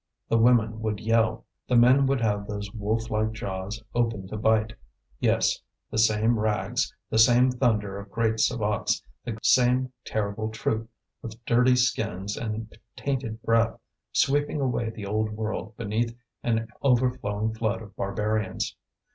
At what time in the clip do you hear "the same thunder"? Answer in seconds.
7.11-7.99